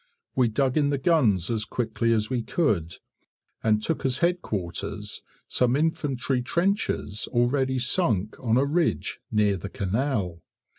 [0.35, 2.95] We dug in the guns as quickly as we could,
[3.61, 10.41] and took as Headquarters some infantry trenches already sunk on a ridge near the canal.